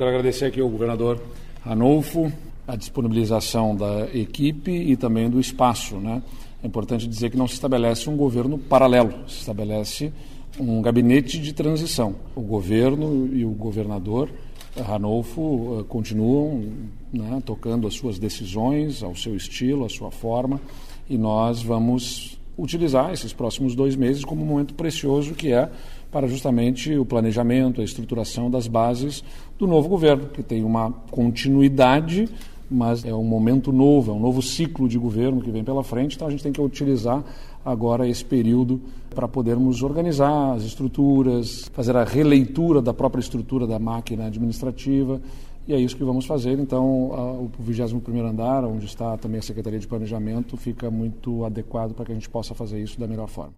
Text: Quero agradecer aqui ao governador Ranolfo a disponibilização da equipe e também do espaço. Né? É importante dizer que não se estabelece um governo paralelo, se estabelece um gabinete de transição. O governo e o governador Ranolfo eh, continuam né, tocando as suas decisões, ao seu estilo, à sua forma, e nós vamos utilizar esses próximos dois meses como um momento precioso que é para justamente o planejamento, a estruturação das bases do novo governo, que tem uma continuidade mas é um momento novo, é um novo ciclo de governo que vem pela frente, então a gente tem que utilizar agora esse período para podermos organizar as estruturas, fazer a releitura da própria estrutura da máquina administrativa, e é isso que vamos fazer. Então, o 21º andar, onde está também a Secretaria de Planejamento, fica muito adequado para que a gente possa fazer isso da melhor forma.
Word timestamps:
Quero 0.00 0.12
agradecer 0.12 0.46
aqui 0.46 0.62
ao 0.62 0.68
governador 0.70 1.20
Ranolfo 1.62 2.32
a 2.66 2.74
disponibilização 2.74 3.76
da 3.76 4.08
equipe 4.14 4.70
e 4.70 4.96
também 4.96 5.28
do 5.28 5.38
espaço. 5.38 5.96
Né? 5.96 6.22
É 6.64 6.66
importante 6.66 7.06
dizer 7.06 7.28
que 7.28 7.36
não 7.36 7.46
se 7.46 7.52
estabelece 7.52 8.08
um 8.08 8.16
governo 8.16 8.56
paralelo, 8.56 9.12
se 9.28 9.40
estabelece 9.40 10.10
um 10.58 10.80
gabinete 10.80 11.38
de 11.38 11.52
transição. 11.52 12.14
O 12.34 12.40
governo 12.40 13.28
e 13.30 13.44
o 13.44 13.50
governador 13.50 14.30
Ranolfo 14.74 15.80
eh, 15.80 15.84
continuam 15.86 16.64
né, 17.12 17.42
tocando 17.44 17.86
as 17.86 17.92
suas 17.92 18.18
decisões, 18.18 19.02
ao 19.02 19.14
seu 19.14 19.36
estilo, 19.36 19.84
à 19.84 19.90
sua 19.90 20.10
forma, 20.10 20.62
e 21.10 21.18
nós 21.18 21.62
vamos 21.62 22.40
utilizar 22.56 23.12
esses 23.12 23.34
próximos 23.34 23.74
dois 23.74 23.96
meses 23.96 24.24
como 24.24 24.42
um 24.42 24.46
momento 24.46 24.72
precioso 24.72 25.34
que 25.34 25.52
é 25.52 25.70
para 26.10 26.26
justamente 26.26 26.96
o 26.96 27.04
planejamento, 27.04 27.80
a 27.80 27.84
estruturação 27.84 28.50
das 28.50 28.66
bases 28.66 29.22
do 29.58 29.66
novo 29.66 29.88
governo, 29.88 30.26
que 30.26 30.42
tem 30.42 30.64
uma 30.64 30.90
continuidade 31.10 32.28
mas 32.70 33.04
é 33.04 33.12
um 33.12 33.24
momento 33.24 33.72
novo, 33.72 34.12
é 34.12 34.14
um 34.14 34.20
novo 34.20 34.40
ciclo 34.40 34.88
de 34.88 34.96
governo 34.96 35.40
que 35.40 35.50
vem 35.50 35.64
pela 35.64 35.82
frente, 35.82 36.14
então 36.14 36.28
a 36.28 36.30
gente 36.30 36.42
tem 36.42 36.52
que 36.52 36.60
utilizar 36.60 37.24
agora 37.64 38.06
esse 38.08 38.24
período 38.24 38.80
para 39.12 39.26
podermos 39.26 39.82
organizar 39.82 40.52
as 40.52 40.62
estruturas, 40.62 41.68
fazer 41.72 41.96
a 41.96 42.04
releitura 42.04 42.80
da 42.80 42.94
própria 42.94 43.20
estrutura 43.20 43.66
da 43.66 43.78
máquina 43.78 44.26
administrativa, 44.26 45.20
e 45.66 45.74
é 45.74 45.78
isso 45.78 45.96
que 45.96 46.04
vamos 46.04 46.26
fazer. 46.26 46.58
Então, 46.58 47.10
o 47.44 47.50
21º 47.60 48.24
andar, 48.24 48.64
onde 48.64 48.86
está 48.86 49.16
também 49.16 49.40
a 49.40 49.42
Secretaria 49.42 49.78
de 49.78 49.86
Planejamento, 49.86 50.56
fica 50.56 50.90
muito 50.90 51.44
adequado 51.44 51.92
para 51.92 52.04
que 52.06 52.12
a 52.12 52.14
gente 52.14 52.30
possa 52.30 52.54
fazer 52.54 52.80
isso 52.80 52.98
da 52.98 53.06
melhor 53.06 53.28
forma. 53.28 53.52